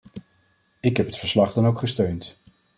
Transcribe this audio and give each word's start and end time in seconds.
Ik 0.79 0.97
heb 0.97 1.05
het 1.05 1.17
verslag 1.17 1.53
dan 1.53 1.67
ook 1.67 1.79
gesteund. 1.79 2.37